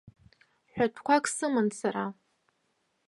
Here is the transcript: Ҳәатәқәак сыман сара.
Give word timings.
Ҳәатәқәак 0.73 1.25
сыман 1.35 1.67
сара. 1.79 2.05